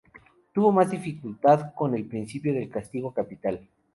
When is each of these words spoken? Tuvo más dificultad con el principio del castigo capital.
Tuvo 0.51 0.71
más 0.71 0.89
dificultad 0.89 1.75
con 1.75 1.93
el 1.93 2.07
principio 2.07 2.55
del 2.55 2.71
castigo 2.71 3.13
capital. 3.13 3.69